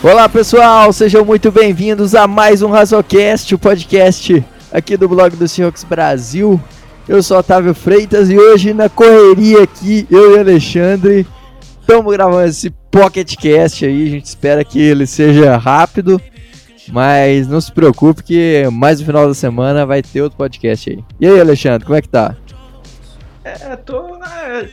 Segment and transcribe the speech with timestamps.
[0.00, 5.48] Olá pessoal, sejam muito bem-vindos a mais um Razocast, o podcast aqui do blog do
[5.48, 6.60] Seahawks Brasil.
[7.08, 11.26] Eu sou Otávio Freitas e hoje na correria aqui, eu e Alexandre
[11.80, 14.06] estamos gravando esse PocketCast aí.
[14.06, 16.20] A gente espera que ele seja rápido,
[16.92, 21.04] mas não se preocupe que mais no final da semana vai ter outro podcast aí.
[21.18, 22.36] E aí, Alexandre, como é que tá?
[23.42, 24.68] É, tô né,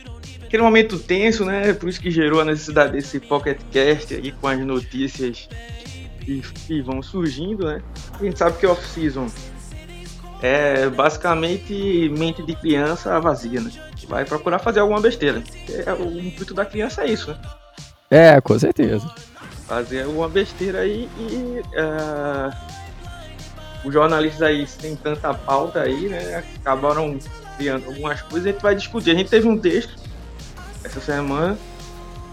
[0.46, 1.72] aquele momento tenso, né?
[1.72, 5.48] Por isso que gerou a necessidade desse PocketCast aí com as notícias
[6.20, 7.82] que, que vão surgindo, né?
[8.18, 9.28] A gente sabe que off-season
[10.42, 13.70] é basicamente mente de criança vazia, né?
[14.08, 15.42] Vai procurar fazer alguma besteira.
[15.68, 17.38] É, o intuito da criança é isso, né?
[18.10, 19.06] É, com certeza.
[19.66, 21.60] Fazer alguma besteira aí e.
[21.60, 22.76] Uh,
[23.84, 26.42] os jornalistas aí sem tanta pauta aí, né?
[26.58, 27.18] Acabaram
[27.56, 29.10] criando algumas coisas, a gente vai discutir.
[29.10, 30.05] A gente teve um texto
[30.86, 31.58] essa semana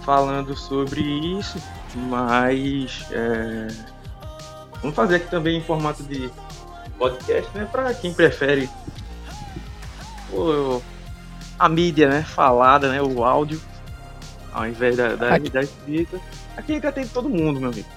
[0.06, 1.58] falando sobre isso,
[1.96, 3.68] mas é,
[4.82, 6.30] vamos fazer aqui também em formato de
[6.98, 7.68] podcast, né?
[7.72, 8.70] Para quem prefere
[10.32, 10.82] o,
[11.58, 12.22] a mídia, né?
[12.22, 13.02] Falada, né?
[13.02, 13.60] O áudio,
[14.54, 15.50] ao invés da, da, aqui.
[15.50, 16.20] da escrita.
[16.56, 17.88] Aqui ainda tem todo mundo, meu amigo.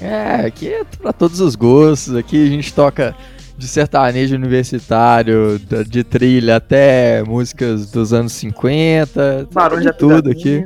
[0.00, 2.16] É, aqui é para todos os gostos.
[2.16, 3.14] Aqui a gente toca
[3.62, 10.64] de sertanejo universitário, de trilha até músicas dos anos 50, Barulho de tudo aqui.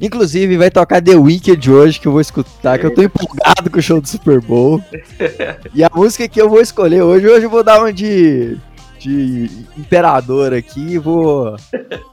[0.00, 3.78] Inclusive vai tocar The Wicked hoje que eu vou escutar, que eu tô empolgado com
[3.78, 4.80] o show do Super Bowl.
[5.74, 8.56] e a música que eu vou escolher hoje, hoje eu vou dar uma de
[9.00, 11.56] de imperador aqui, vou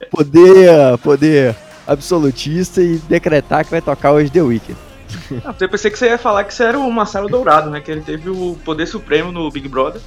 [0.09, 1.55] poder poder
[1.87, 4.90] absolutista e decretar que vai tocar hoje The Wicked.
[5.59, 7.79] Eu pensei que você ia falar que você era o Marcelo Dourado, né?
[7.79, 10.01] Que ele teve o poder supremo no Big Brother.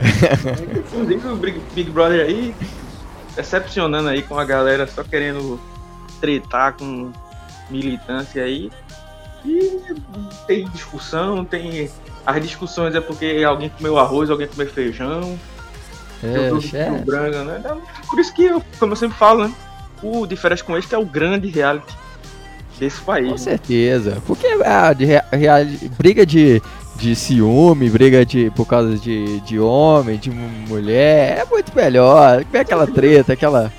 [0.76, 2.54] Inclusive o Big Brother aí,
[3.36, 5.60] decepcionando aí com a galera só querendo
[6.20, 7.12] tretar com
[7.70, 8.70] militância aí.
[9.44, 9.80] E
[10.46, 11.90] tem discussão, tem.
[12.24, 15.38] As discussões é porque alguém comeu arroz, alguém comeu feijão.
[16.22, 16.50] É.
[17.04, 17.60] Branco, né?
[18.08, 19.54] Por isso que, eu, como eu sempre falo, né?
[20.00, 22.01] O Diferente com este é o grande reality
[22.82, 23.26] desse país.
[23.26, 23.38] Com né?
[23.38, 24.22] certeza.
[24.26, 25.60] Porque ah, de real,
[25.96, 26.60] briga de,
[26.96, 32.44] de ciúme, briga de, por causa de, de homem, de mulher, é muito melhor.
[32.50, 33.72] Vê aquela treta, aquela,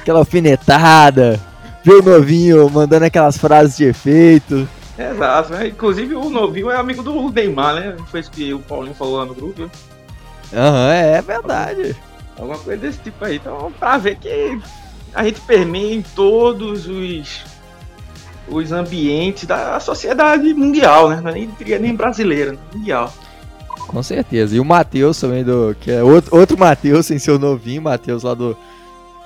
[0.00, 1.38] aquela alfinetada,
[1.84, 4.66] vê o novinho mandando aquelas frases de efeito.
[4.98, 5.68] Exato, né?
[5.68, 7.96] Inclusive o novinho é amigo do Neymar, né?
[8.06, 9.70] Foi isso que o Paulinho falou lá no grupo.
[10.54, 11.94] Aham, é, é verdade.
[12.38, 13.36] Alguma coisa desse tipo aí.
[13.36, 14.58] Então, pra ver que
[15.14, 17.55] a gente permeia em todos os
[18.48, 21.20] os ambientes da sociedade mundial, né?
[21.20, 22.58] Não é nem, nem brasileira, né?
[22.74, 23.12] mundial.
[23.86, 24.56] Com certeza.
[24.56, 28.34] E o Matheus também, do, que é outro, outro Matheus, sem seu novinho, Matheus lá
[28.34, 28.56] do.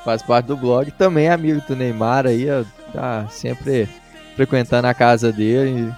[0.04, 2.46] faz parte do blog, também é amigo do Neymar aí,
[2.92, 3.88] tá sempre
[4.36, 5.92] frequentando a casa dele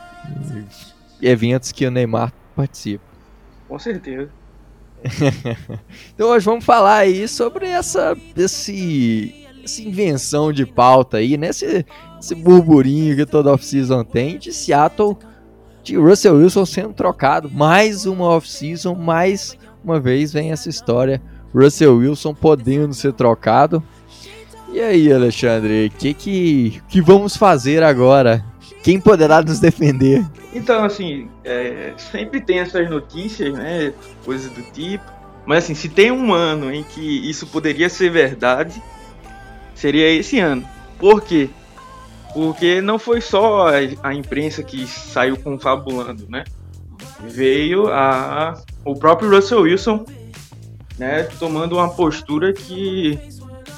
[1.20, 3.04] e, e eventos que o Neymar participa.
[3.68, 4.30] Com certeza.
[6.14, 11.48] então hoje vamos falar aí sobre essa, esse, essa invenção de pauta aí, né?
[11.48, 11.86] Esse,
[12.18, 15.16] esse burburinho que toda off-season tem de Seattle,
[15.82, 17.50] de Russell Wilson sendo trocado.
[17.50, 21.22] Mais uma off-season, mais uma vez vem essa história.
[21.54, 23.82] Russell Wilson podendo ser trocado.
[24.72, 28.42] E aí, Alexandre, o que, que, que vamos fazer agora?
[28.82, 30.24] Quem poderá nos defender?
[30.54, 33.92] Então, assim, é, sempre tem essas notícias, né?
[34.24, 35.04] Coisas do tipo.
[35.44, 38.82] Mas, assim, se tem um ano em que isso poderia ser verdade,
[39.82, 40.64] seria esse ano.
[40.96, 41.50] Por quê?
[42.32, 43.66] Porque não foi só
[44.02, 46.44] a, imprensa que saiu confabulando, né?
[47.20, 50.06] Veio a, o próprio Russell Wilson
[50.98, 53.18] né, tomando uma postura que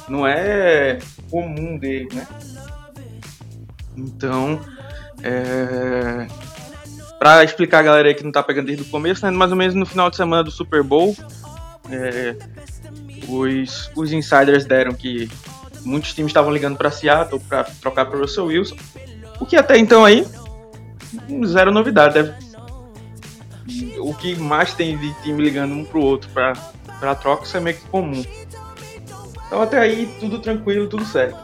[0.06, 0.98] não é
[1.30, 2.26] comum dele, né?
[3.96, 4.60] Então,
[5.22, 6.26] é...
[7.18, 9.56] para explicar a galera aí que não tá pegando desde o começo, né, mais ou
[9.56, 11.16] menos no final de semana do Super Bowl,
[11.90, 12.36] é...
[13.26, 15.30] os, os insiders deram que
[15.84, 18.76] muitos times estavam ligando para Seattle para trocar para Russell Wilson.
[19.40, 20.26] O que até então aí
[21.46, 22.14] zero novidade.
[22.14, 22.34] Deve...
[23.98, 27.76] O que mais tem de time ligando um pro outro para troca isso é meio
[27.76, 28.24] que comum.
[29.46, 31.38] Então até aí tudo tranquilo, tudo certo.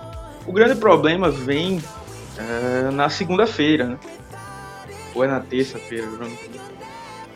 [0.46, 1.82] O grande problema vem
[2.36, 3.98] é, na segunda-feira, né?
[5.14, 6.06] Ou é na terça-feira,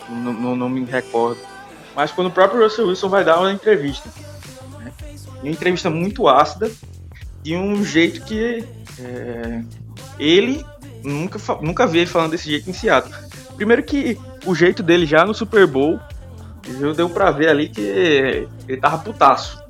[0.09, 1.41] não, não, não, me recordo.
[1.95, 4.09] Mas quando o próprio Russell Wilson vai dar uma entrevista.
[4.79, 4.93] Né?
[5.43, 6.71] Uma entrevista muito ácida,
[7.45, 8.65] de um jeito que
[8.99, 9.63] é,
[10.19, 10.65] ele
[11.03, 13.15] nunca, nunca vi ele falando desse jeito em Seattle.
[13.55, 16.01] Primeiro que o jeito dele já no Super Bowl,
[16.97, 19.63] deu pra ver ali que ele tava putaço.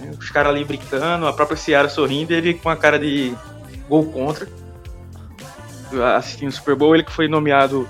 [0.00, 0.10] Né?
[0.18, 3.32] Os caras ali brincando, a própria Seara sorrindo, ele com a cara de
[3.88, 4.48] gol contra.
[6.16, 7.88] assistindo o Super Bowl, ele que foi nomeado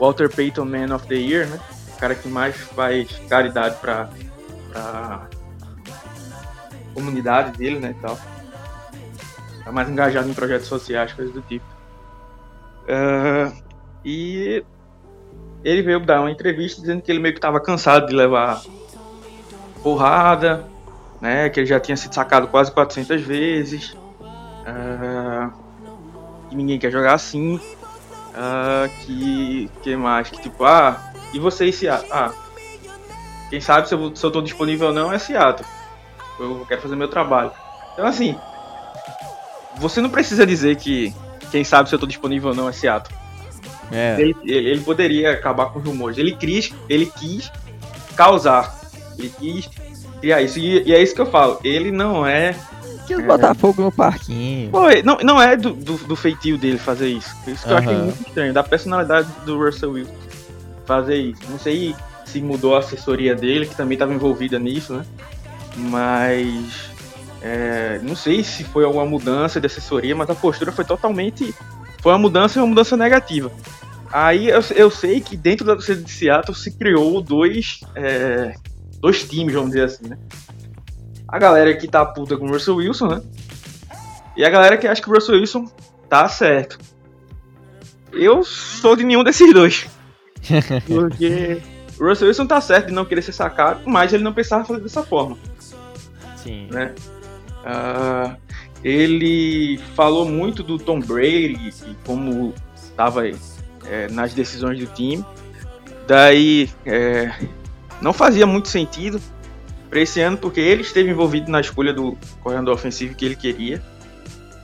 [0.00, 1.60] Walter Payton Man of the Year, né?
[1.94, 4.08] O cara que mais faz caridade pra,
[4.72, 5.28] pra
[6.94, 8.18] comunidade dele, né, e tal.
[9.68, 11.66] Tá mais engajado em projetos sociais, coisas do tipo.
[12.84, 13.54] Uh,
[14.02, 14.64] e
[15.62, 18.62] ele veio dar uma entrevista dizendo que ele meio que estava cansado de levar
[19.82, 20.64] porrada,
[21.20, 21.50] né?
[21.50, 23.92] Que ele já tinha sido sacado quase 400 vezes.
[23.92, 25.52] Uh,
[26.48, 27.56] que ninguém quer jogar assim.
[27.56, 30.30] Uh, que, que mais?
[30.30, 32.10] Que tipo, ah, e você e Seattle?
[32.10, 32.32] Ah,
[33.50, 35.68] quem sabe se eu, se eu tô disponível ou não é Seattle.
[36.40, 37.52] Eu quero fazer meu trabalho.
[37.92, 38.34] Então, assim,
[39.78, 41.14] você não precisa dizer que
[41.50, 43.16] quem sabe se eu tô disponível ou não é Seattle.
[43.90, 44.16] É.
[44.20, 46.18] Ele, ele, poderia acabar com os rumores.
[46.18, 47.50] Ele quis, ele quis
[48.14, 48.78] causar.
[49.18, 49.68] Ele quis
[50.20, 50.58] criar isso.
[50.58, 51.58] E, e é isso que eu falo.
[51.64, 52.54] Ele não é.
[53.06, 54.70] Quis é, botar fogo no parquinho.
[54.70, 57.34] Pô, não, não é do, do, do, feitio dele fazer isso.
[57.46, 58.52] Isso que eu achei muito estranho.
[58.52, 60.12] Da personalidade do Russell Wilson
[60.84, 61.42] fazer isso.
[61.48, 65.04] Não sei se mudou a assessoria dele, que também estava envolvida nisso, né?
[65.76, 66.90] Mas.
[67.40, 71.54] É, não sei se foi alguma mudança de assessoria, mas a postura foi totalmente.
[72.02, 73.50] Foi uma mudança e uma mudança negativa.
[74.10, 78.54] Aí eu, eu sei que dentro da torcida de Seattle se criou dois, é,
[79.00, 80.18] dois times, vamos dizer assim, né?
[81.26, 83.22] A galera que tá puta com o Russell Wilson, né?
[84.36, 85.70] E a galera que acha que o Russell Wilson
[86.08, 86.78] tá certo.
[88.12, 89.86] Eu sou de nenhum desses dois.
[90.86, 91.60] Porque
[92.00, 94.80] o Russell Wilson tá certo de não querer ser sacado, mas ele não pensava fazer
[94.80, 95.36] dessa forma.
[96.36, 96.68] Sim.
[96.70, 96.94] Né?
[97.68, 98.34] Uh,
[98.82, 105.24] ele falou muito do Tom Brady e como estava é, nas decisões do time.
[106.06, 107.30] Daí é,
[108.00, 109.20] não fazia muito sentido
[109.90, 113.82] para esse ano, porque ele esteve envolvido na escolha do corredor ofensivo que ele queria.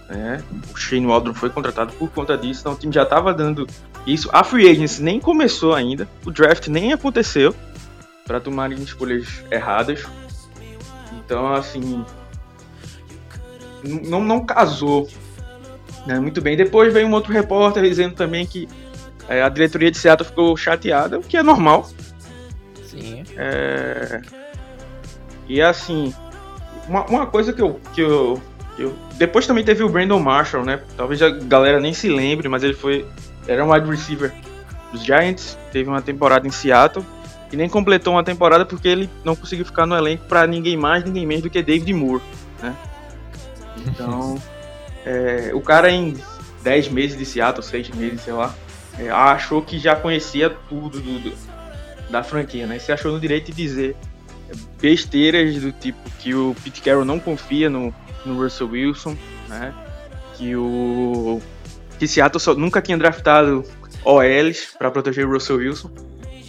[0.09, 0.43] Né?
[0.73, 3.67] O Shane Waldron foi contratado por conta disso, então o time já estava dando
[4.06, 4.29] isso.
[4.33, 7.55] A free agency nem começou ainda, o draft nem aconteceu
[8.27, 10.05] para tomarem escolhas erradas.
[11.12, 12.05] Então, assim,
[13.84, 15.08] não, não casou
[16.06, 16.56] né, muito bem.
[16.56, 18.69] Depois veio um outro repórter dizendo também que
[19.28, 21.88] é, a diretoria de Seattle ficou chateada, o que é normal.
[22.84, 23.25] Sim.
[23.36, 24.20] É...
[25.48, 26.14] E assim,
[26.88, 28.40] uma, uma coisa que eu, que eu,
[28.76, 30.81] que, eu, Depois também teve o Brandon Marshall, né?
[30.96, 33.06] Talvez a galera nem se lembre, mas ele foi.
[33.46, 34.32] Era um wide receiver
[34.92, 37.04] dos Giants, teve uma temporada em Seattle
[37.52, 41.04] e nem completou uma temporada porque ele não conseguiu ficar no elenco para ninguém mais,
[41.04, 42.22] ninguém menos do que David Moore,
[42.62, 42.75] né?
[43.87, 44.41] Então,
[45.05, 46.17] é, o cara em
[46.62, 48.55] 10 meses de Seattle, 6 meses, sei lá,
[48.99, 51.35] é, achou que já conhecia tudo do, do,
[52.11, 52.79] da franquia, né?
[52.79, 53.97] Se achou no direito de dizer
[54.81, 57.94] besteiras do tipo que o Pete Carroll não confia no,
[58.25, 59.17] no Russell Wilson,
[59.49, 59.75] né?
[60.37, 61.41] Que o
[61.99, 63.65] que Seattle só, nunca tinha draftado
[64.05, 65.91] OLs para proteger o Russell Wilson,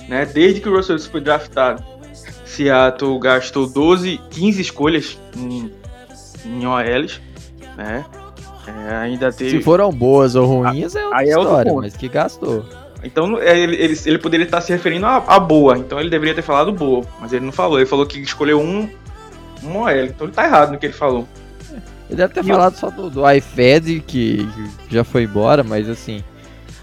[0.08, 0.26] né?
[0.26, 1.84] Desde que o Russell Wilson foi draftado,
[2.46, 5.72] Seattle gastou 12, 15 escolhas em,
[6.46, 7.22] em OLs,
[7.76, 8.06] né?
[8.68, 9.52] É, ainda teve...
[9.58, 12.66] Se foram boas ou ruins, é outra Aí história, é mas que gastou.
[13.04, 16.34] Então é, ele, ele, ele poderia estar se referindo a, a, boa, então ele deveria
[16.34, 18.90] ter falado boa, mas ele não falou, ele falou que escolheu um,
[19.64, 21.28] um OL, então ele tá errado no que ele falou.
[22.10, 22.80] Ele deve ter e falado eu...
[22.80, 24.48] só do, do iFed, que
[24.90, 26.24] já foi embora, mas assim,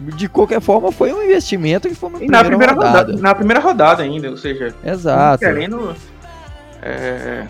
[0.00, 2.98] de qualquer forma foi um investimento que foi uma primeira, na primeira rodada.
[2.98, 3.22] rodada.
[3.22, 5.44] Na primeira rodada ainda, ou seja, Exato.
[5.44, 5.94] querendo.
[6.80, 7.46] É,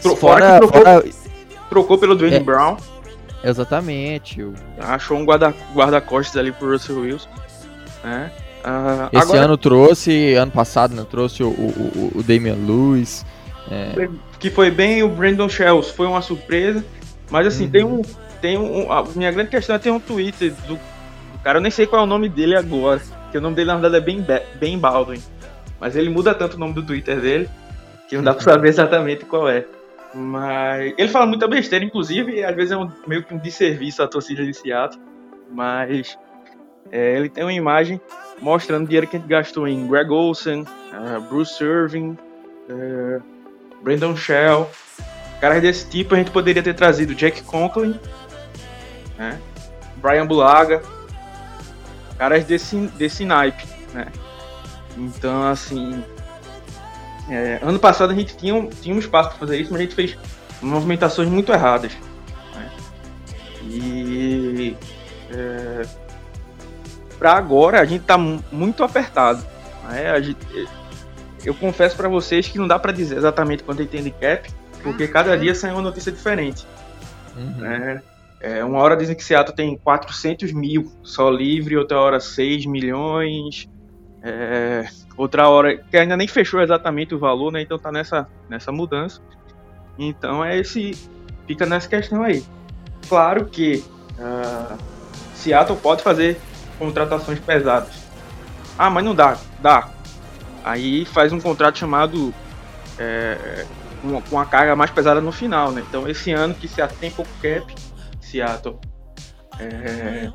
[0.00, 1.04] fora, fora, que trocou, fora...
[1.68, 2.76] trocou pelo Dwayne é, Brown.
[3.42, 4.46] Exatamente.
[4.78, 7.28] Achou um guarda-costas guarda ali pro Russell Wilson.
[8.02, 8.30] Né?
[8.64, 9.44] Uh, Esse agora...
[9.44, 13.24] ano trouxe, ano passado né, trouxe o, o, o Damian Lewis.
[13.70, 14.08] É...
[14.38, 16.84] Que foi bem o Brandon Shells, foi uma surpresa.
[17.30, 17.70] Mas assim, uhum.
[17.70, 18.02] tem um.
[18.40, 18.92] Tem um.
[18.92, 20.80] A minha grande questão é ter um Twitter do, do,
[21.42, 23.00] cara, eu nem sei qual é o nome dele agora.
[23.30, 24.24] Que o nome dele na verdade é Ben,
[24.60, 25.22] ben Baldwin.
[25.80, 27.48] Mas ele muda tanto o nome do Twitter dele
[28.08, 29.64] que não dá pra saber exatamente qual é.
[30.16, 34.08] Mas ele fala muita besteira, inclusive, às vezes é um, meio que um desserviço à
[34.08, 35.02] torcida de Seattle.
[35.52, 36.18] Mas
[36.90, 38.00] é, ele tem uma imagem
[38.40, 42.16] mostrando o dinheiro que a gente gastou em Greg Olsen, uh, Bruce Irving,
[42.70, 43.22] uh,
[43.82, 44.70] Brandon Shell.
[45.38, 48.00] Caras desse tipo a gente poderia ter trazido Jack Conklin,
[49.18, 49.38] né?
[49.96, 50.80] Brian Bulaga,
[52.16, 54.06] caras desse, desse naipe, né?
[54.96, 56.02] Então, assim,
[57.28, 59.94] é, ano passado a gente tinha, tinha um espaço para fazer isso, mas a gente
[59.94, 60.16] fez
[60.62, 61.92] movimentações muito erradas.
[62.54, 62.70] Né?
[63.64, 64.76] E
[65.30, 65.82] é,
[67.18, 69.44] para agora a gente está muito apertado.
[69.88, 70.22] Né?
[70.22, 70.38] Gente,
[71.44, 74.48] eu confesso para vocês que não dá para dizer exatamente quanto tem de cap,
[74.82, 76.66] porque cada dia sai uma notícia diferente.
[77.36, 77.56] Uhum.
[77.58, 78.02] Né?
[78.40, 83.68] É, uma hora dizem que Seattle tem 400 mil só livre, outra hora 6 milhões.
[84.22, 87.62] É, outra hora, que ainda nem fechou exatamente o valor, né?
[87.62, 89.20] Então tá nessa, nessa mudança.
[89.98, 90.92] Então é esse.
[91.46, 92.44] Fica nessa questão aí.
[93.08, 93.84] Claro que
[94.18, 94.76] uh,
[95.34, 96.38] Seattle pode fazer
[96.78, 98.06] contratações pesadas.
[98.78, 99.38] Ah, mas não dá.
[99.60, 99.88] Dá.
[100.64, 102.34] Aí faz um contrato chamado.
[102.98, 103.64] É,
[104.02, 105.82] com, com a carga mais pesada no final, né?
[105.88, 107.74] Então esse ano que Seattle tem pouco cap,
[108.20, 108.78] Seattle
[109.58, 110.30] é,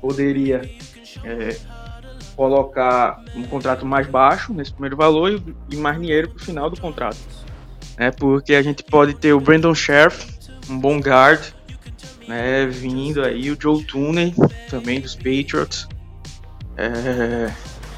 [0.00, 0.62] poderia
[1.24, 1.56] é,
[2.38, 6.80] colocar um contrato mais baixo nesse primeiro valor e, mais dinheiro para o final do
[6.80, 7.18] contrato.
[7.96, 10.24] É porque a gente pode ter o Brandon Sheriff,
[10.70, 11.40] um bom guard,
[12.28, 14.32] né, vindo aí, o Joe Tooney,
[14.70, 15.88] também dos Patriots.
[16.76, 17.52] É...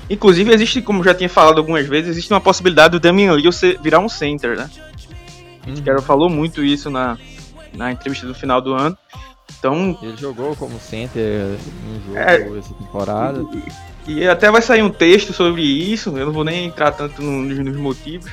[0.09, 3.99] Inclusive, existe, como já tinha falado algumas vezes, existe uma possibilidade do Damian Lillard virar
[3.99, 4.71] um center, né?
[5.67, 5.75] Uhum.
[5.75, 7.19] O cara falou muito isso na,
[7.77, 8.97] na entrevista do final do ano.
[9.59, 13.47] Então, ele jogou como center em jogo é, essa temporada.
[14.11, 17.57] E até vai sair um texto sobre isso, eu não vou nem entrar tanto nos,
[17.61, 18.29] nos motivos,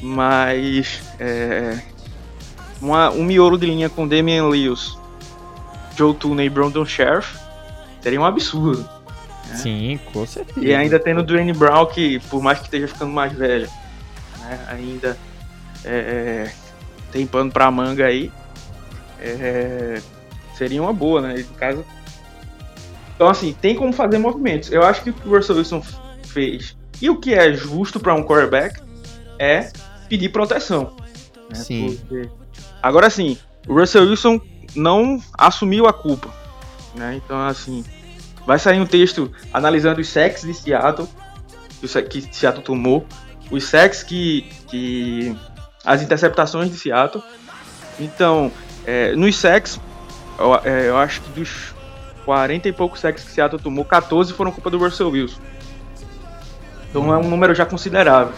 [0.00, 1.80] mas é,
[2.80, 4.96] uma, um miolo de linha com Damian Lewis,
[5.96, 7.36] Joe Tooney e Brandon Sheriff
[8.00, 8.88] seria um absurdo.
[9.48, 9.56] Né?
[9.56, 10.64] Sim, com certeza.
[10.64, 13.68] E ainda tendo o Dwayne Brown, que por mais que esteja ficando mais velho,
[14.38, 15.18] né, ainda
[15.84, 16.52] é, é
[17.10, 18.30] tem pano pra manga aí,
[19.20, 20.00] é,
[20.56, 21.34] seria uma boa, né?
[21.48, 21.84] No caso,
[23.20, 24.72] então, assim, tem como fazer movimentos.
[24.72, 25.82] Eu acho que o que o Russell Wilson
[26.24, 28.80] fez e o que é justo para um quarterback
[29.38, 29.70] é
[30.08, 30.96] pedir proteção.
[31.50, 31.54] Né?
[31.54, 31.98] Sim.
[32.08, 32.30] Porque...
[32.82, 33.36] Agora, sim,
[33.68, 34.40] o Russell Wilson
[34.74, 36.30] não assumiu a culpa.
[36.94, 37.20] Né?
[37.22, 37.84] Então, assim,
[38.46, 41.06] vai sair um texto analisando os sacks de Seattle,
[42.08, 43.06] que Seattle tomou,
[43.50, 45.36] os sacks que, que.
[45.84, 47.22] as interceptações de Seattle.
[47.98, 48.50] Então,
[48.86, 49.78] é, nos sacks,
[50.38, 51.78] eu, é, eu acho que dos
[52.24, 55.40] 40 e poucos sacks que Seattle tomou, 14 foram culpa do Russell Wilson.
[56.88, 58.34] Então é um número já considerável.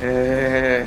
[0.00, 0.86] É...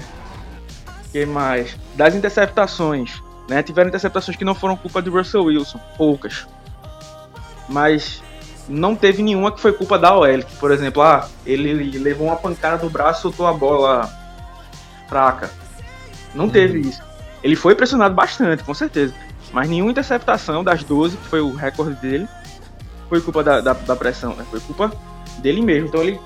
[1.11, 1.77] que mais?
[1.95, 3.63] Das interceptações, né?
[3.63, 6.47] Tiveram interceptações que não foram culpa do Russell Wilson, poucas.
[7.67, 8.21] Mas
[8.67, 10.43] não teve nenhuma que foi culpa da OL.
[10.59, 14.09] Por exemplo, ah, ele levou uma pancada no braço e soltou a bola
[15.07, 15.49] fraca.
[16.33, 16.89] Não teve uhum.
[16.89, 17.01] isso.
[17.43, 19.13] Ele foi pressionado bastante, com certeza.
[19.55, 22.27] Mas nenhuma interceptação das 12, que foi o recorde dele,
[23.07, 24.45] foi culpa da, da, da pressão, né?
[24.51, 24.91] Foi culpa
[25.37, 25.87] dele mesmo.
[25.87, 26.19] Então ele.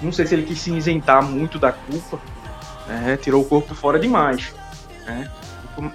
[0.00, 2.20] Não sei se ele quis se isentar muito da culpa,
[2.86, 3.18] né?
[3.20, 4.54] tirou o corpo fora demais.
[5.04, 5.28] Né?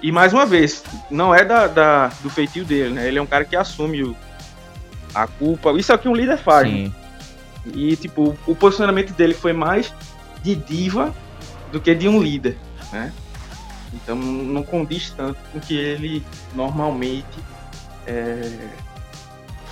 [0.02, 3.08] E mais uma vez, não é da, da, do feitio dele, né?
[3.08, 4.14] Ele é um cara que assume o,
[5.14, 5.72] a culpa.
[5.72, 6.70] Isso é o que um líder faz.
[6.70, 6.92] Né?
[7.72, 9.94] E tipo, o posicionamento dele foi mais
[10.42, 11.14] de diva
[11.72, 12.58] do que de um líder,
[12.92, 13.14] né?
[14.02, 16.24] Então não condiz tanto com o que ele
[16.54, 17.38] normalmente
[18.06, 18.68] é,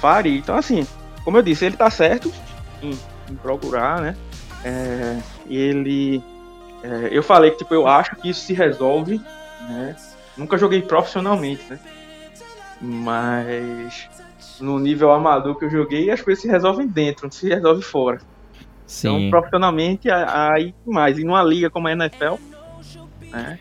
[0.00, 0.36] faria.
[0.36, 0.86] Então, assim,
[1.24, 2.32] como eu disse, ele tá certo
[2.82, 2.98] em,
[3.30, 4.16] em procurar, né?
[4.64, 6.22] É, ele.
[6.82, 9.20] É, eu falei que tipo, eu acho que isso se resolve,
[9.68, 9.96] né?
[10.36, 11.78] Nunca joguei profissionalmente, né?
[12.80, 14.08] Mas
[14.60, 18.20] no nível amador que eu joguei, as coisas se resolvem dentro, não se resolve fora.
[18.86, 19.08] Sim.
[19.08, 21.18] Então, profissionalmente, aí mais.
[21.18, 22.34] E numa liga como a NFL,
[23.30, 23.58] né?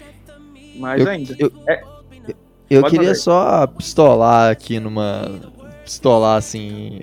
[0.75, 1.35] Mais eu, ainda.
[1.37, 1.83] Eu, é,
[2.69, 3.19] eu queria fazer.
[3.19, 5.29] só pistolar aqui numa.
[5.83, 6.99] Pistolar assim,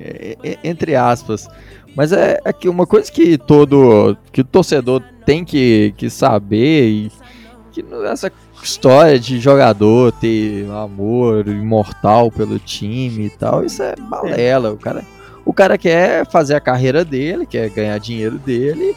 [0.64, 1.48] entre aspas.
[1.94, 4.16] Mas é, é que uma coisa que todo.
[4.32, 7.12] que o torcedor tem que, que saber e
[7.72, 14.72] que essa história de jogador ter amor imortal pelo time e tal, isso é balela.
[14.72, 15.04] O cara,
[15.44, 18.96] o cara quer fazer a carreira dele, quer ganhar dinheiro dele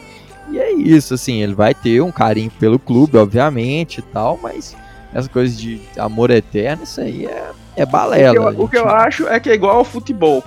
[0.54, 4.76] e é isso, assim, ele vai ter um carinho pelo clube, obviamente e tal, mas
[5.12, 8.52] essa coisa de amor eterno, isso aí é, é balela.
[8.52, 10.44] O que, eu, o que eu acho é que é igual ao futebol.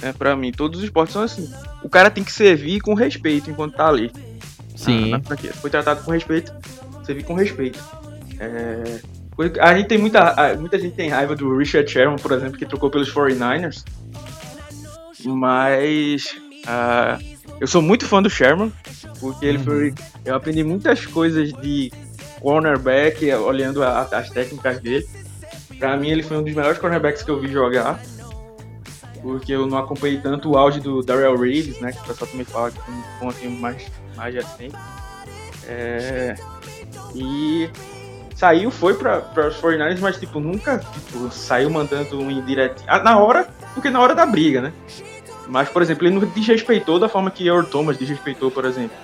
[0.00, 1.52] É, pra mim, todos os esportes são assim.
[1.84, 4.10] O cara tem que servir com respeito enquanto tá ali.
[4.74, 5.12] Sim.
[5.14, 5.20] Ah,
[5.60, 6.52] Foi tratado com respeito,
[7.04, 7.78] servir com respeito.
[8.40, 9.00] É...
[9.60, 12.90] A gente tem muita, muita gente tem raiva do Richard Sherman, por exemplo, que trocou
[12.90, 13.84] pelos 49ers.
[15.24, 16.26] Mas
[16.66, 17.31] uh,
[17.62, 18.72] eu sou muito fã do Sherman,
[19.20, 19.90] porque ele foi.
[19.90, 19.94] Uhum.
[20.24, 21.92] Eu aprendi muitas coisas de
[22.40, 25.06] cornerback, olhando a, as técnicas dele.
[25.78, 28.00] Pra mim, ele foi um dos melhores cornerbacks que eu vi jogar.
[29.22, 31.92] Porque eu não acompanhei tanto o auge do Darrell Reeves, né?
[31.92, 34.74] Que o pessoal também fala que foi um assim, mais, mais recente.
[35.68, 36.34] É,
[37.14, 37.70] e
[38.34, 42.82] saiu, foi para os 49ers, mas tipo, nunca tipo, saiu mandando um indireto.
[42.88, 44.72] Ah, na hora, porque na hora da briga, né?
[45.48, 48.96] Mas, por exemplo, ele não desrespeitou da forma que Earl Thomas desrespeitou, por exemplo.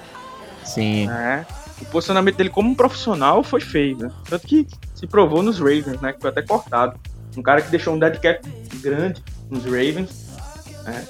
[0.65, 1.09] Sim.
[1.11, 1.45] É.
[1.81, 4.11] O posicionamento dele como um profissional foi feio, né?
[4.29, 6.13] Tanto que se provou nos Ravens, né?
[6.13, 6.99] Que foi até cortado.
[7.37, 8.41] Um cara que deixou um dead cap
[8.81, 10.27] grande nos Ravens,
[10.85, 11.05] né?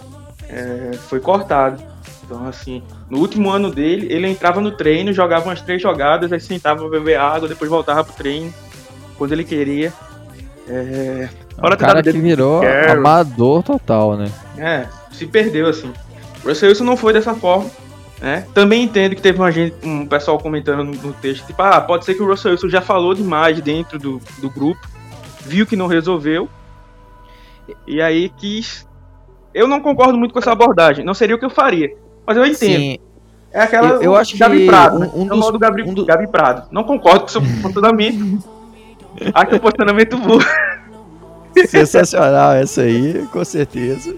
[0.49, 1.83] É, foi cortado.
[2.25, 6.41] Então, assim, no último ano dele, ele entrava no treino, jogava umas três jogadas, aí
[6.41, 8.53] sentava pra beber água, depois voltava pro treino,
[9.17, 9.91] quando ele queria.
[10.69, 14.31] É, o cara que virou amador total, né?
[14.59, 14.87] É,
[15.19, 15.93] se perdeu, assim.
[16.45, 17.71] O Russell Wilson não foi dessa forma.
[18.21, 18.47] Né?
[18.53, 22.05] Também entendo que teve uma gente, um pessoal comentando no, no, texto, tipo, ah, pode
[22.05, 24.81] ser que o Russell Wilson já falou demais dentro do, do grupo,
[25.47, 26.49] viu que não resolveu,
[27.87, 28.89] e aí quis.
[29.55, 31.95] Eu não concordo muito com essa abordagem, não seria o que eu faria,
[32.27, 32.81] mas eu entendo.
[32.81, 32.99] Sim.
[33.53, 33.89] É aquela.
[33.91, 35.11] Eu, eu acho Gabi que Prado, um, né?
[35.15, 36.05] um dos, do Gabi, um do...
[36.05, 36.69] Gabi Prado.
[36.71, 38.43] Não concordo com o seu posicionamento.
[39.33, 40.45] Acho que é um posicionamento burro.
[41.67, 44.15] Sensacional essa aí, com certeza.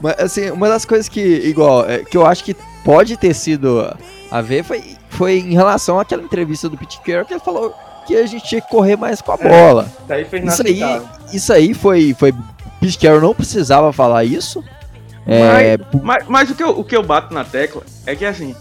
[0.00, 3.94] Mas, assim, uma das coisas que, igual, é, que eu acho que pode ter sido
[4.30, 7.74] a ver foi, foi em relação àquela entrevista do Pete Carroll que ele falou
[8.06, 9.92] que a gente tinha que correr mais com a é, bola.
[10.08, 10.80] É, isso, aí,
[11.32, 12.34] isso aí foi, foi.
[12.80, 14.64] Pete Carroll não precisava falar isso.
[15.26, 15.76] É...
[15.76, 18.54] Mas, mas, mas, o, que eu, o que eu bato na tecla é que assim.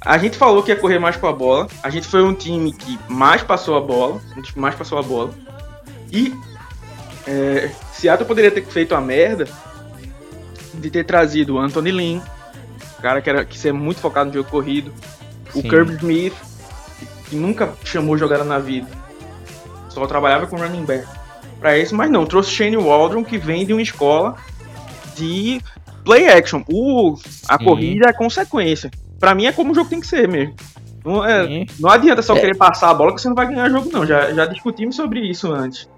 [0.00, 1.66] A gente falou que ia correr mais com a bola.
[1.82, 4.20] A gente foi um time que mais passou a bola.
[4.36, 5.32] Um time que mais passou a bola.
[6.10, 6.32] E
[7.26, 9.46] é, Seattle poderia ter feito a merda
[10.78, 12.20] de ter trazido o Anthony Lynn,
[13.00, 14.92] cara que era que ser muito focado no jogo corrido,
[15.52, 15.60] Sim.
[15.60, 16.34] o Kirby Smith,
[17.28, 18.88] que nunca chamou jogada na vida,
[19.88, 21.06] só trabalhava com running back.
[21.60, 24.36] Para isso, mas não, trouxe Shane Waldron que vem de uma escola
[25.16, 25.60] de
[26.04, 26.62] play action.
[26.70, 27.16] O,
[27.48, 27.64] a Sim.
[27.64, 28.90] corrida é consequência.
[29.18, 30.54] Para mim é como o jogo tem que ser mesmo.
[31.04, 32.40] Não, é, não adianta só é.
[32.40, 34.06] querer passar a bola que você não vai ganhar jogo, não.
[34.06, 35.88] Já, já discutimos sobre isso antes.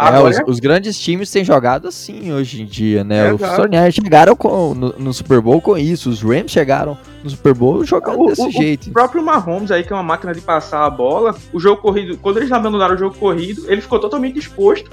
[0.00, 3.30] É, os, os, grandes times têm jogado assim hoje em dia, né?
[3.30, 7.28] É, os Fortnite chegaram com, no, no, Super Bowl com isso, os Rams chegaram no
[7.30, 8.90] Super Bowl jogando o, desse o, jeito.
[8.90, 12.16] O próprio Mahomes aí, que é uma máquina de passar a bola, o jogo corrido,
[12.18, 14.88] quando eles abandonaram o jogo corrido, ele ficou totalmente disposto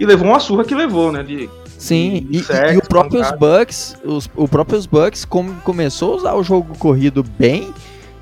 [0.00, 1.22] e levou uma surra que levou, né?
[1.22, 6.14] De, Sim, de e, sexo, e, o próprio Bucks, os, o próprio Bucks como começou
[6.14, 7.72] a usar o jogo corrido bem,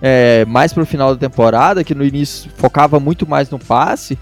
[0.03, 4.19] é, mais pro final da temporada, que no início focava muito mais no passe,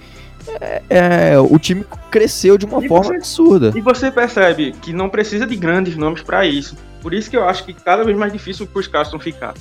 [0.61, 3.72] é, é, o time cresceu de uma e forma você, absurda.
[3.74, 6.76] E você percebe que não precisa de grandes nomes para isso.
[7.00, 9.54] Por isso que eu acho que cada vez mais difícil para os Carson ficar.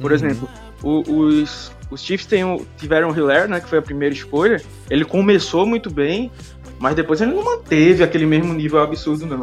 [0.00, 0.16] Por uhum.
[0.16, 0.48] exemplo,
[0.82, 4.60] o, os, os Chiefs tem, tiveram o Hiller, né, que foi a primeira escolha.
[4.90, 6.30] Ele começou muito bem,
[6.78, 9.42] mas depois ele não manteve aquele mesmo nível absurdo, não.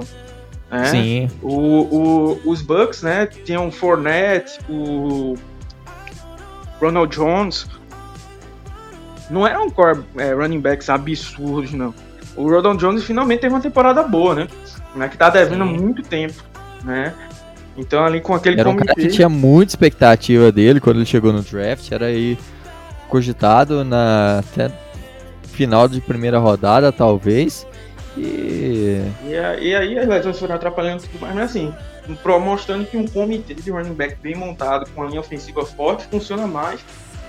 [0.72, 0.86] É?
[0.86, 1.30] Sim.
[1.42, 5.36] O, o, os Bucks, né, tinham o Fournette, o
[6.80, 7.68] Ronald Jones,
[9.34, 11.94] não eram core é, running backs absurdos, não.
[12.36, 14.48] O Rodon Jones finalmente teve uma temporada boa, né?
[14.96, 15.78] né que tá devendo Sim.
[15.78, 16.44] muito tempo,
[16.84, 17.14] né?
[17.76, 21.34] Então ali com aquele Era um cara que tinha muita expectativa dele quando ele chegou
[21.34, 22.38] no draft, era aí
[23.10, 24.72] cogitado na até
[25.44, 27.66] final de primeira rodada, talvez.
[28.16, 31.74] E, e, e aí as lesões foram atrapalhando tudo mais, mas assim,
[32.44, 36.46] mostrando que um comitê de running back bem montado, com a linha ofensiva forte, funciona
[36.46, 36.80] mais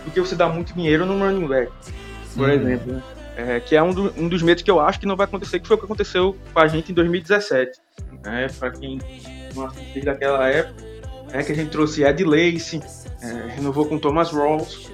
[0.05, 1.73] do que você dá muito dinheiro no running back,
[2.35, 2.53] por hum.
[2.53, 2.93] exemplo.
[2.93, 3.03] Né?
[3.37, 5.59] É, que é um, do, um, dos medos que eu acho que não vai acontecer,
[5.59, 7.81] que foi o que aconteceu com a gente em 2017.
[8.23, 8.47] Né?
[8.59, 9.01] Para quem
[9.55, 10.85] não assistiu daquela época,
[11.33, 12.81] é que a gente trouxe Ed Lace,
[13.21, 14.89] é, renovou com Thomas Rawls,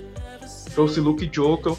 [0.73, 1.77] trouxe Luke Jokel,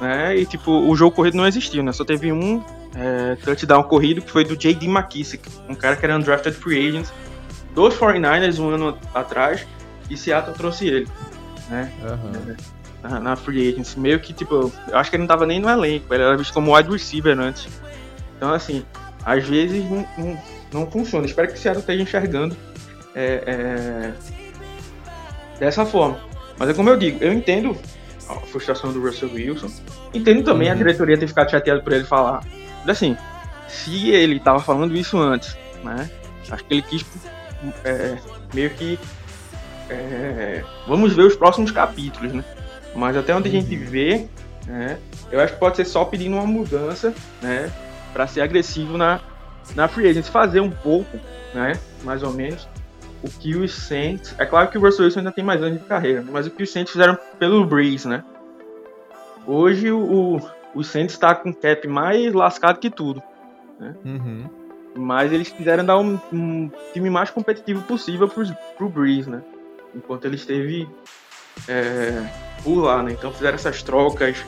[0.00, 0.36] né?
[0.36, 1.92] E tipo, o jogo corrido não existiu, né?
[1.92, 2.64] Só teve um
[2.94, 4.86] é, touchdown corrido que foi do J.D.
[4.86, 7.08] McKissick, um cara que era undrafted free agent
[7.74, 9.66] dos 49ers um ano atrás,
[10.08, 11.08] e Seattle trouxe ele
[11.68, 11.92] né?
[12.02, 12.56] Uhum.
[13.02, 13.98] Na, na free agency.
[13.98, 16.52] Meio que, tipo, eu acho que ele não tava nem no elenco, ele era visto
[16.52, 17.68] como wide receiver antes.
[18.36, 18.84] Então, assim,
[19.24, 21.26] às vezes não, não, não funciona.
[21.26, 22.56] Espero que o Seattle esteja enxergando
[23.14, 24.12] é, é,
[25.58, 26.20] dessa forma.
[26.58, 27.76] Mas é como eu digo, eu entendo
[28.28, 29.70] a frustração do Russell Wilson.
[30.12, 30.74] Entendo também uhum.
[30.74, 32.44] a diretoria ter ficado chateada por ele falar.
[32.80, 33.16] Mas assim,
[33.68, 36.10] se ele tava falando isso antes, né?
[36.50, 37.04] Acho que ele quis
[37.84, 38.16] é,
[38.54, 38.98] meio que
[39.90, 42.44] é, vamos ver os próximos capítulos, né?
[42.94, 43.84] Mas até onde a gente uhum.
[43.84, 44.26] vê,
[44.66, 44.98] né,
[45.30, 47.70] eu acho que pode ser só pedindo uma mudança, né?
[48.12, 49.20] Para ser agressivo na,
[49.74, 51.18] na free agency, fazer um pouco,
[51.54, 51.78] né?
[52.02, 52.68] Mais ou menos,
[53.22, 54.34] o que os Saints.
[54.38, 56.62] É claro que o Russell Wilson ainda tem mais anos de carreira, mas o que
[56.62, 58.24] os Saints fizeram pelo Breeze, né?
[59.46, 60.40] Hoje o,
[60.74, 63.22] o Saints está com cap mais lascado que tudo.
[63.78, 63.94] Né?
[64.04, 64.44] Uhum.
[64.94, 68.44] Mas eles quiseram dar um, um, time mais competitivo possível pro,
[68.76, 69.42] pro Breeze, né?
[69.94, 70.88] Enquanto ele esteve
[71.68, 72.24] é,
[72.62, 73.12] por lá, né?
[73.12, 74.44] Então fizeram essas trocas,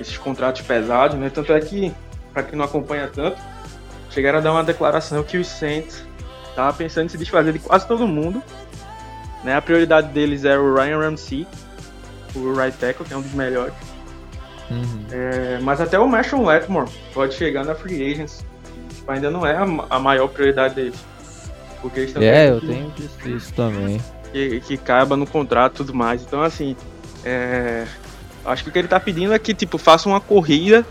[0.00, 1.30] esses contratos pesados, né?
[1.30, 1.92] Tanto é que,
[2.32, 3.40] para quem não acompanha tanto,
[4.10, 6.04] chegaram a dar uma declaração que os Saints
[6.48, 8.42] estavam pensando em se desfazer de quase todo mundo.
[9.42, 9.54] Né?
[9.54, 11.46] A prioridade deles era o Ryan Ramsey,
[12.34, 13.74] o right tackle, que é um dos melhores.
[14.70, 15.04] Uhum.
[15.10, 18.44] É, mas até o Marshall Letmore pode chegar na Free Agents.
[18.94, 20.94] Tipo, ainda não é a, a maior prioridade dele.
[21.82, 24.00] Porque eles É, eu tenho visto isso também.
[24.34, 26.22] Que, que caiba no contrato e tudo mais.
[26.22, 26.74] Então, assim,
[27.24, 27.86] é,
[28.44, 30.84] acho que o que ele tá pedindo é que, tipo, faça uma corrida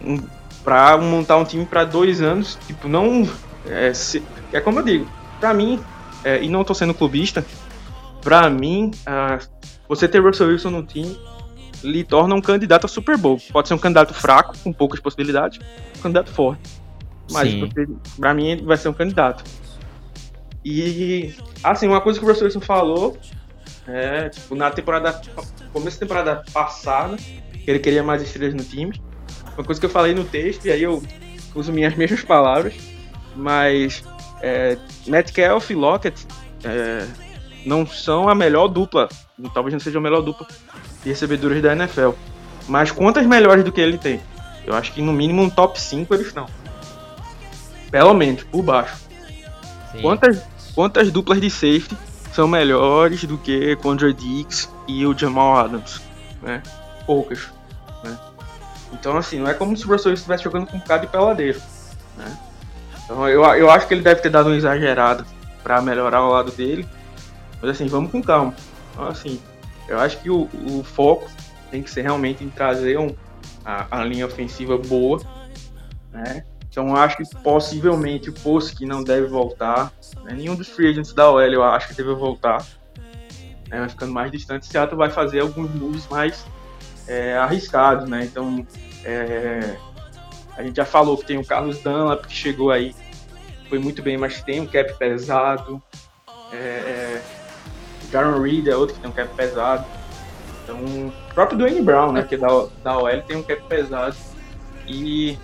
[0.00, 0.16] um,
[0.62, 2.56] pra montar um time para dois anos.
[2.68, 3.28] Tipo, não.
[3.66, 5.10] É, se, é como eu digo,
[5.40, 5.80] pra mim,
[6.22, 7.44] é, e não tô sendo clubista,
[8.22, 8.92] pra mim,
[9.88, 11.18] você ter Russell Wilson no time
[11.82, 13.40] lhe torna um candidato a Super Bowl.
[13.52, 15.58] Pode ser um candidato fraco, com poucas possibilidades,
[15.98, 16.62] um candidato forte.
[17.28, 17.52] Mas
[18.16, 19.42] para mim vai ser um candidato.
[20.64, 23.16] E assim, uma coisa que o Russell Wilson falou
[23.86, 25.20] é, tipo, na temporada
[25.72, 29.00] começo da temporada passada, que ele queria mais estrelas no time.
[29.56, 31.02] Uma coisa que eu falei no texto e aí eu
[31.54, 32.74] uso minhas mesmas palavras,
[33.34, 34.04] mas
[34.42, 36.26] é, Metcalf e Lockett
[36.64, 37.06] é,
[37.64, 39.08] não são a melhor dupla,
[39.54, 40.46] talvez não seja a melhor dupla
[41.02, 42.10] de recebedores da NFL.
[42.68, 44.20] Mas quantas melhores do que ele tem?
[44.66, 46.46] Eu acho que no mínimo um top 5 eles estão.
[47.90, 49.07] Pelo menos, por baixo.
[50.00, 50.42] Quantas,
[50.74, 51.96] quantas duplas de safety
[52.32, 56.00] são melhores do que Condra Dix e o Jamal Adams?
[56.42, 56.62] Né?
[57.06, 57.48] Poucas.
[58.04, 58.16] Né?
[58.92, 61.60] Então, assim, não é como se o Russell estivesse jogando com um cara de peladeiro.
[62.16, 62.38] Né?
[63.04, 65.26] Então, eu, eu acho que ele deve ter dado uma exagerada
[65.62, 66.86] para melhorar o lado dele.
[67.60, 68.54] Mas, assim, vamos com calma.
[68.92, 69.40] Então, assim,
[69.88, 71.28] eu acho que o, o foco
[71.70, 73.14] tem que ser realmente em trazer um,
[73.64, 75.20] a, a linha ofensiva boa,
[76.12, 76.44] né?
[76.70, 79.92] Então acho que possivelmente o Post não deve voltar,
[80.24, 80.34] né?
[80.34, 82.64] nenhum dos free agents da OL eu acho que deve voltar,
[83.68, 83.80] né?
[83.80, 84.66] vai ficando mais distante.
[84.66, 86.44] Seattle vai fazer alguns moves mais
[87.06, 88.24] é, arriscados, né?
[88.24, 88.66] Então
[89.04, 89.76] é,
[90.56, 92.94] a gente já falou que tem o Carlos Dunlap que chegou aí,
[93.68, 95.82] foi muito bem, mas tem um cap pesado.
[96.52, 97.22] É, é
[98.10, 99.84] Jaron Reed é outro que tem um cap pesado.
[100.64, 102.48] Então, o próprio Dwayne Brown, né, que da,
[102.82, 104.16] da OL, tem um cap pesado.
[104.86, 105.38] E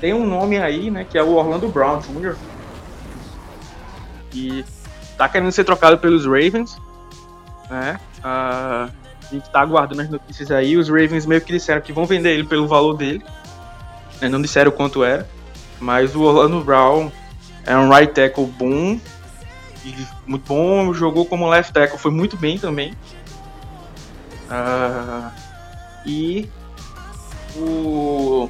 [0.00, 2.36] tem um nome aí, né, que é o Orlando Brown Jr.
[4.32, 4.64] E
[5.16, 6.76] tá querendo ser trocado pelos Ravens,
[7.70, 7.98] né?
[8.18, 10.76] Uh, a gente tá aguardando as notícias aí.
[10.76, 13.24] Os Ravens meio que disseram que vão vender ele pelo valor dele.
[14.20, 15.28] Né, não disseram quanto era.
[15.80, 17.10] Mas o Orlando Brown
[17.64, 18.98] é um right tackle bom
[20.26, 22.94] muito bom, jogou como left tackle, foi muito bem também.
[24.48, 25.30] Uh,
[26.06, 26.48] e
[27.56, 28.48] o.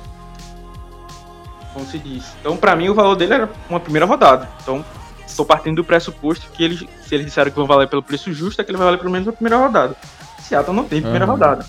[1.74, 2.24] Como se diz?
[2.40, 4.48] Então, para mim, o valor dele era uma primeira rodada.
[4.62, 4.82] Então,
[5.26, 8.62] estou partindo do pressuposto que eles, se eles disseram que vão valer pelo preço justo,
[8.62, 9.96] é que ele vai valer pelo menos a primeira rodada.
[10.40, 11.32] Seattle não tem primeira uhum.
[11.32, 11.66] rodada.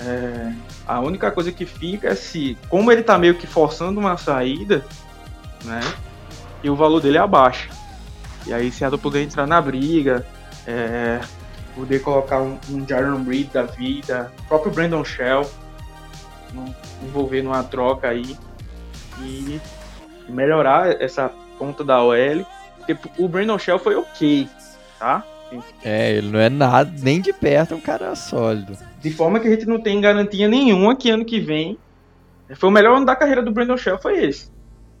[0.00, 0.52] É,
[0.86, 4.84] a única coisa que fica é se, como ele tá meio que forçando uma saída,
[5.64, 5.80] né?
[6.62, 7.68] E o valor dele é abaixo.
[8.46, 10.26] E aí Seattle poder entrar na briga,
[10.66, 11.20] é,
[11.74, 15.48] poder colocar um, um Jaron Reed da vida, próprio Brandon Shell,
[17.02, 18.36] envolver numa troca aí
[19.20, 19.60] e
[20.28, 22.46] melhorar essa ponta da OL.
[22.78, 24.48] Porque o Brandon Shell foi ok,
[24.98, 25.24] tá?
[25.84, 28.76] É, ele não é nada, nem de perto, é um cara sólido.
[29.00, 31.78] De forma que a gente não tem garantia nenhuma que ano que vem.
[32.54, 34.50] Foi o melhor ano da carreira do Brandon Shell, foi esse.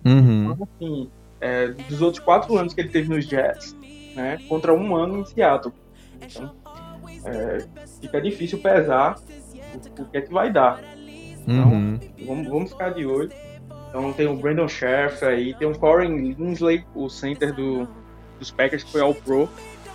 [0.04, 0.52] Uhum.
[0.52, 3.76] Então, assim, é, dos outros quatro anos que ele teve nos Jets,
[4.14, 5.74] né, contra um ano em Seattle.
[6.20, 6.54] Então,
[7.24, 7.64] é,
[8.00, 9.16] fica difícil pesar
[9.74, 10.80] o, o, que é que vai dar.
[11.46, 12.00] Então, uhum.
[12.26, 13.30] vamos, vamos ficar de olho.
[13.92, 17.86] Então tem o Brandon Scherf aí, tem o Corey Linsley, o center do,
[18.38, 19.46] dos Packers, que foi ao Pro,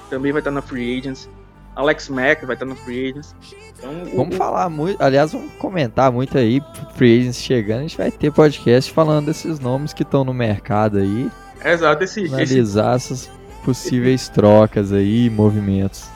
[0.07, 1.27] também vai estar na Free Agents.
[1.75, 3.36] Alex Mack vai estar na Free Agents.
[3.75, 4.38] Então, vamos o...
[4.38, 6.62] falar muito, aliás, vamos comentar muito aí,
[6.93, 10.99] Free Agents chegando, a gente vai ter podcast falando desses nomes que estão no mercado
[10.99, 11.31] aí.
[11.65, 12.27] Exato, esse.
[12.27, 13.13] Analisar esse...
[13.13, 13.31] essas
[13.65, 16.07] possíveis trocas aí, movimentos.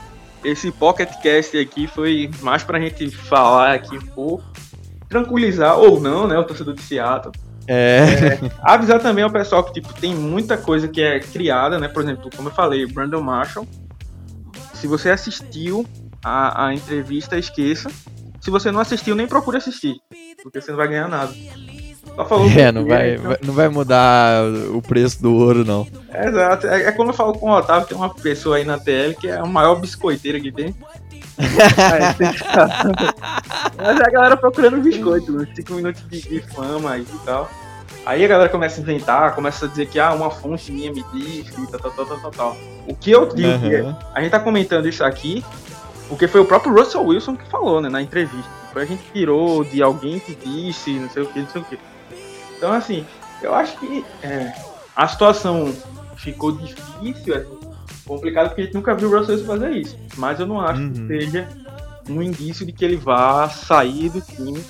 [0.44, 4.44] Esse Pocket Cast aqui foi mais pra gente falar aqui um pouco,
[5.08, 7.32] tranquilizar ou não, né, o torcedor de Seattle.
[7.66, 8.38] É.
[8.42, 8.50] é.
[8.62, 11.88] Avisar também ao pessoal que tipo, tem muita coisa que é criada, né?
[11.88, 13.66] Por exemplo, como eu falei, Brandon Marshall.
[14.74, 15.86] Se você assistiu
[16.24, 17.90] a, a entrevista, esqueça.
[18.40, 19.94] Se você não assistiu, nem procure assistir,
[20.42, 21.32] porque você não vai ganhar nada.
[22.14, 23.36] Só falou é, não vai, então...
[23.42, 24.42] não vai mudar
[24.74, 25.86] o preço do ouro, não.
[26.10, 26.66] É, exato.
[26.66, 29.28] É, é como eu falo com o Otávio, tem uma pessoa aí na TL que
[29.28, 30.74] é a maior biscoiteira que tem.
[33.76, 37.50] Mas é a galera procurando biscoito, 5 minutos de, de fama e tal.
[38.04, 41.04] Aí a galera começa a inventar, começa a dizer que ah, uma fonte minha me
[41.12, 42.56] disse, tal, tal, tal, tal, tal.
[42.86, 43.96] O que eu digo uhum.
[44.12, 45.44] a gente tá comentando isso aqui
[46.08, 48.50] porque foi o próprio Russell Wilson que falou, né, na entrevista.
[48.72, 51.64] Foi a gente tirou de alguém que disse, não sei o que, não sei o
[51.64, 51.78] que.
[52.56, 53.06] Então, assim,
[53.40, 54.52] eu acho que é,
[54.94, 55.74] a situação
[56.16, 57.58] ficou difícil, assim,
[58.06, 59.98] complicado, porque a gente nunca viu o Russell fazer isso.
[60.16, 60.92] Mas eu não acho uhum.
[60.92, 61.48] que seja
[62.08, 64.62] um indício de que ele vá sair do time.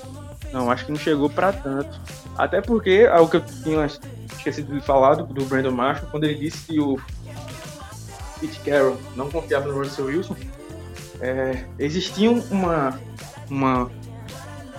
[0.53, 2.01] Não, acho que não chegou para tanto.
[2.37, 3.87] Até porque, algo que eu tinha
[4.37, 6.99] esquecido de falar do, do Brandon Marshall, quando ele disse que o
[8.41, 10.37] Pete Carroll não confiava no Russell Wilson,
[11.21, 12.99] é, existia uma,
[13.49, 13.91] uma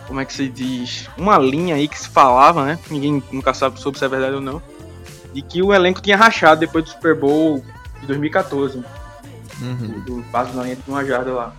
[0.08, 2.78] como é que se diz, uma linha aí que se falava, né?
[2.90, 4.62] Ninguém nunca sabe sobre se é verdade ou não,
[5.34, 7.64] de que o elenco tinha rachado depois do Super Bowl
[8.04, 8.84] de 2014,
[9.62, 10.00] uhum.
[10.06, 11.56] do passo na linha de uma jarda lá,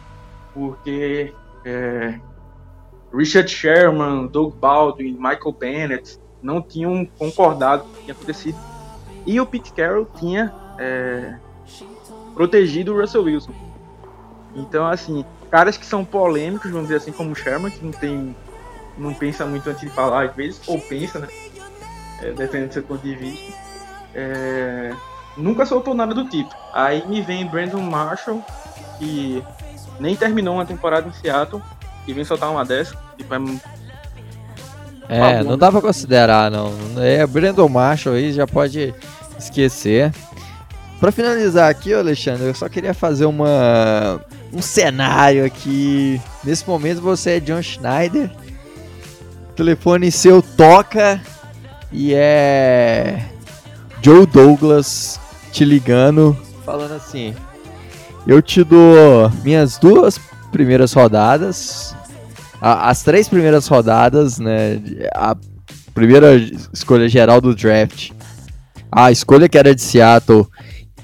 [0.53, 1.33] porque
[1.65, 2.21] é,
[3.13, 8.59] Richard Sherman, Doug Baldwin, Michael Bennett não tinham concordado com o que tinha acontecido
[9.27, 11.37] e o Pete Carroll tinha é,
[12.35, 13.53] protegido o Russell Wilson.
[14.55, 18.37] Então, assim, caras que são polêmicos, vamos dizer assim, como o Sherman, que não tem.
[18.99, 21.29] não pensa muito antes de falar, às vezes, ou pensa, né?
[22.21, 23.53] É, dependendo do seu ponto de vista.
[24.15, 24.95] É,
[25.37, 26.55] nunca soltou nada do tipo.
[26.73, 28.43] Aí me vem Brandon Marshall,
[28.99, 29.43] que
[29.99, 31.63] nem terminou uma temporada em Seattle,
[32.07, 32.97] e vem soltar uma dessa.
[33.17, 33.35] Tipo,
[35.09, 36.73] é, é não dá pra considerar, não.
[36.99, 38.95] É, Brandon Marshall aí já pode
[39.39, 40.13] esquecer.
[41.01, 44.21] Pra finalizar aqui, Alexandre, eu só queria fazer uma
[44.53, 46.21] um cenário aqui.
[46.43, 48.31] Nesse momento você é John Schneider.
[49.51, 51.21] O telefone seu toca
[51.93, 53.27] e é
[54.03, 55.21] Joe Douglas
[55.55, 57.33] te ligando, falando assim:
[58.27, 60.19] Eu te dou minhas duas
[60.51, 61.95] primeiras rodadas,
[62.61, 64.83] as três primeiras rodadas, né?
[65.15, 65.37] A
[65.95, 66.35] primeira
[66.73, 68.11] escolha geral do draft,
[68.91, 70.45] a escolha que era de Seattle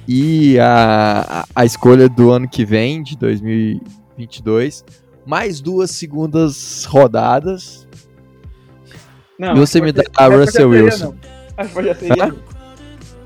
[0.08, 4.84] e a, a escolha do ano que vem, de 2022,
[5.24, 7.86] mais duas segundas rodadas.
[9.38, 11.14] Não, e você me dá a Russell Wilson.
[11.56, 12.49] A resposta já seria não.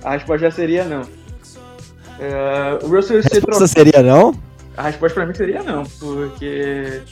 [0.04, 1.02] A resposta já seria não.
[1.02, 4.34] Uh, o Russell Wilson a resposta seria não?
[4.76, 7.02] A resposta pra mim seria não, porque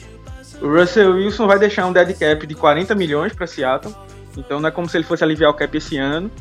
[0.61, 3.93] o Russell Wilson vai deixar um dead cap de 40 milhões para Seattle,
[4.37, 6.31] então não é como se ele fosse aliviar o cap esse ano.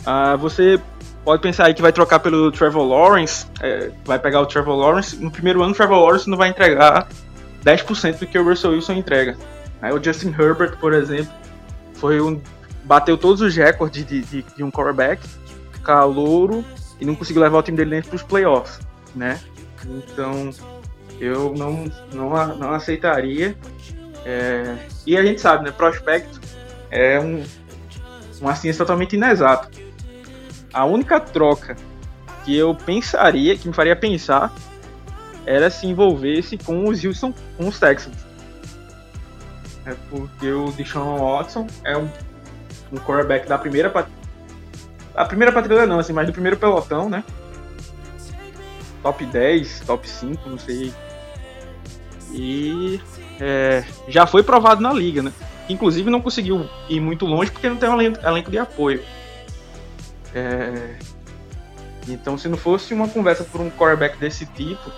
[0.00, 0.78] Uh, você
[1.24, 5.16] pode pensar aí que vai trocar pelo Trevor Lawrence, é, vai pegar o Trevor Lawrence.
[5.16, 7.08] No primeiro ano, o Trevor Lawrence não vai entregar
[7.64, 9.36] 10% do que o Russell Wilson entrega.
[9.80, 11.32] Aí o Justin Herbert, por exemplo,
[11.94, 12.40] foi um,
[12.84, 15.22] bateu todos os recordes de, de, de um quarterback,
[15.84, 16.64] calouro,
[17.00, 18.80] e não conseguiu levar o time dele dentro para os playoffs,
[19.14, 19.40] né?
[19.84, 20.50] Então,
[21.20, 23.56] eu não, não, não aceitaria.
[24.24, 25.70] É, e a gente sabe, né?
[25.70, 26.40] Prospecto
[26.90, 27.44] é um,
[28.40, 29.68] uma ciência totalmente inexata
[30.74, 31.76] a única troca
[32.44, 34.52] que eu pensaria, que me faria pensar,
[35.46, 38.16] era se envolvesse com os Houston, com os Texans.
[39.86, 42.08] É porque o Deshaun Watson é um,
[42.92, 43.88] um quarterback da primeira
[45.14, 47.22] a primeira patrulha não, assim, mas do primeiro pelotão, né?
[49.02, 50.92] Top 10, top 5, não sei.
[52.32, 53.00] E
[53.40, 55.32] é, já foi provado na liga, né?
[55.68, 59.02] Inclusive não conseguiu ir muito longe porque não tem um elenco, de apoio.
[60.34, 60.96] É...
[62.08, 64.90] Então, se não fosse uma conversa por um quarterback desse tipo,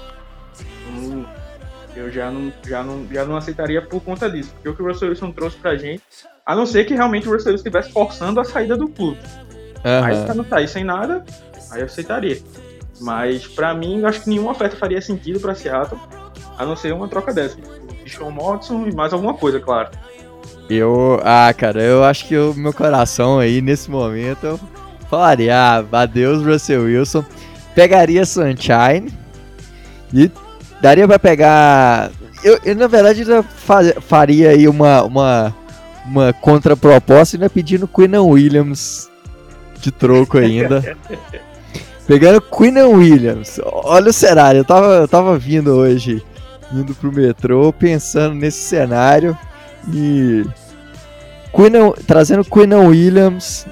[1.94, 4.50] eu já não, já não, já não aceitaria por conta disso.
[4.54, 6.02] Porque o que o Russell Wilson trouxe pra gente,
[6.44, 9.18] a não ser que realmente o Russell Wilson estivesse forçando a saída do clube.
[9.84, 10.04] Uhum.
[10.04, 11.24] Aí, se não sair sem nada,
[11.70, 12.40] aí eu aceitaria.
[13.00, 16.00] Mas, pra mim, eu acho que nenhuma oferta faria sentido pra Seattle,
[16.58, 17.56] a não ser uma troca dessa.
[18.06, 19.90] Sean Watson e mais alguma coisa, claro.
[20.68, 24.58] Eu, ah, cara, eu acho que o meu coração aí, nesse momento,
[25.08, 27.24] falaria, ah, adeus Russell Wilson,
[27.74, 29.12] pegaria Sunshine
[30.12, 30.30] e
[30.80, 32.10] daria para pegar.
[32.42, 35.56] Eu, eu, na verdade ainda faria aí uma, uma,
[36.04, 39.08] uma contraproposta ainda pedindo Quinn Williams
[39.86, 40.96] de troco ainda.
[42.06, 43.60] Pegando Quinn Williams.
[43.64, 46.22] Olha o cenário, eu tava, eu tava vindo hoje,
[46.72, 49.36] indo pro metrô, pensando nesse cenário
[49.92, 50.44] e.
[51.52, 51.72] Queen,
[52.06, 53.66] trazendo Quinn Williams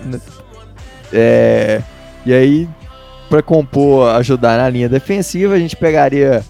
[1.12, 1.82] é,
[2.24, 2.68] e aí,
[3.28, 6.42] para compor, ajudar na linha defensiva, a gente pegaria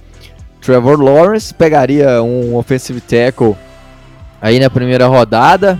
[0.61, 3.57] Trevor Lawrence, pegaria um offensive tackle
[4.41, 5.79] aí na primeira rodada,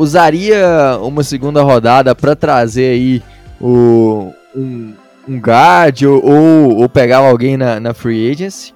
[0.00, 3.22] usaria uma segunda rodada para trazer aí
[3.60, 4.94] o, um,
[5.28, 8.74] um guard ou, ou, pegar alguém na, na free agency.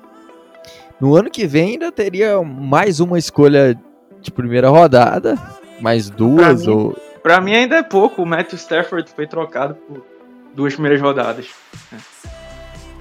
[1.00, 3.78] No ano que vem ainda teria mais uma escolha
[4.20, 5.38] de primeira rodada,
[5.80, 8.22] mais duas ou Pra mim ainda é pouco.
[8.22, 10.04] O Matthew Stafford foi trocado por
[10.54, 11.46] duas primeiras rodadas.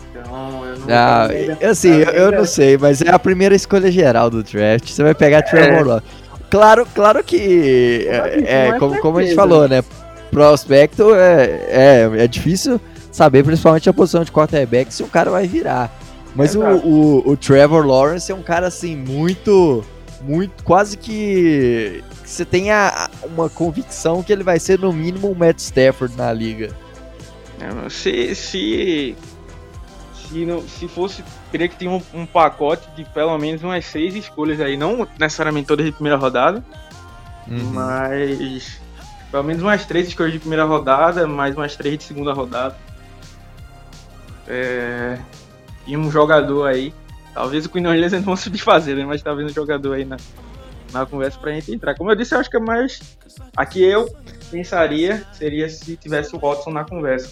[0.09, 0.88] Então, eu não.
[0.89, 1.27] Ah,
[1.69, 4.88] assim, eu, eu, não sei, mas é a primeira escolha geral do draft.
[4.89, 6.22] Você vai pegar Trevor é.
[6.54, 8.06] Claro, claro que.
[8.08, 9.84] É, é como, como a gente falou, né?
[10.30, 12.80] Prospecto é, é, é difícil
[13.12, 15.92] saber, principalmente a posição de quarterback, se o cara vai virar.
[16.36, 19.84] Mas o, o, o, Trevor Lawrence é um cara assim, muito.
[20.22, 20.63] Muito.
[20.63, 22.04] Quase que.
[22.24, 26.32] Você tem a, uma convicção que ele vai ser no mínimo um Matt Stafford na
[26.32, 26.70] liga.
[27.60, 28.36] É, se.
[28.36, 29.16] Se,
[30.13, 31.24] se, não, se fosse.
[31.54, 34.76] Teria que ter um, um pacote de pelo menos umas seis escolhas aí.
[34.76, 36.66] Não necessariamente todas de primeira rodada.
[37.48, 37.74] Uhum.
[37.74, 38.82] Mas.
[39.30, 42.76] Pelo menos umas três escolhas de primeira rodada, mais umas três de segunda rodada.
[44.48, 45.20] É,
[45.86, 46.92] e um jogador aí.
[47.36, 49.06] Talvez o Queen Orleans não se desfazer, né?
[49.06, 50.18] Mas talvez um jogador aí na,
[50.92, 51.94] na conversa pra gente entrar.
[51.94, 53.00] Como eu disse, eu acho que é mais.
[53.56, 54.12] Aqui eu
[54.50, 57.30] pensaria seria se tivesse o Watson na conversa.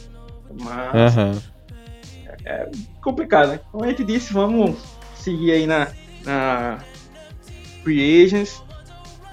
[0.60, 1.18] Mas.
[1.18, 1.42] Uhum.
[2.46, 2.70] É,
[3.02, 3.60] complicado, né?
[3.72, 4.78] Como a gente disse, vamos
[5.16, 5.88] seguir aí na,
[6.24, 6.80] na
[7.84, 8.64] Free Agents.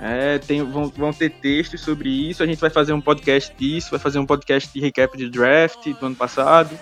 [0.01, 2.43] É, tem, vão, vão ter textos sobre isso.
[2.43, 5.89] A gente vai fazer um podcast disso, vai fazer um podcast de recap de draft
[5.99, 6.79] do ano passado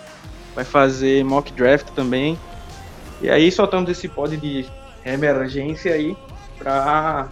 [0.57, 2.39] vai fazer mock draft também.
[3.21, 4.65] E aí soltamos esse pod de
[5.05, 6.17] emergência aí
[6.59, 7.29] para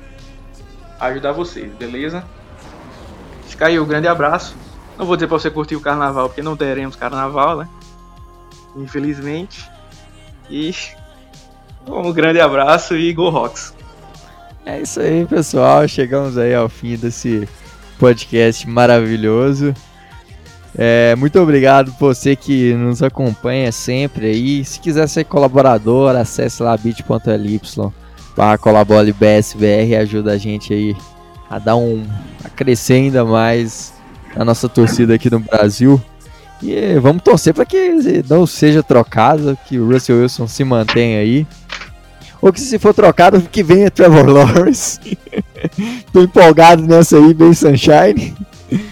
[1.00, 2.22] ajudar vocês, beleza?
[3.46, 4.54] Fica aí, um grande abraço.
[4.98, 7.68] Não vou dizer para você curtir o carnaval, porque não teremos carnaval, né?
[8.76, 9.68] Infelizmente.
[10.50, 10.74] E
[11.86, 13.74] um grande abraço e Go Rocks.
[14.66, 15.86] É isso aí, pessoal.
[15.86, 17.48] Chegamos aí ao fim desse
[17.98, 19.74] podcast maravilhoso.
[20.76, 24.64] É, muito obrigado por você que nos acompanha sempre aí.
[24.64, 27.60] Se quiser ser colaborador, acesse lá bit.ly
[28.36, 30.96] barra colaborebsbr e ajuda a gente aí
[31.48, 32.04] a dar um.
[32.44, 33.94] a crescer ainda mais
[34.34, 36.02] a nossa torcida aqui no Brasil.
[36.64, 41.46] E vamos torcer para que não seja trocado, que o Russell Wilson se mantenha aí.
[42.40, 44.98] Ou que se for trocado, que venha Trevor Lawrence.
[46.10, 48.34] Tô empolgado nessa aí, bem Sunshine.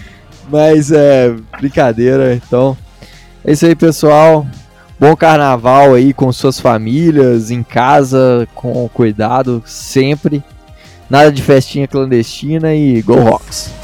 [0.51, 2.77] Mas é brincadeira, então.
[3.43, 4.45] É isso aí, pessoal.
[4.99, 10.43] Bom carnaval aí com suas famílias, em casa, com cuidado, sempre.
[11.09, 13.82] Nada de festinha clandestina e Go Rocks!